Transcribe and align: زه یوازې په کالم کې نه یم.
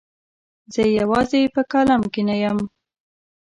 زه 0.73 0.81
یوازې 0.99 1.41
په 1.55 1.61
کالم 1.71 2.01
کې 2.13 2.21
نه 2.29 2.35
یم. 2.43 2.57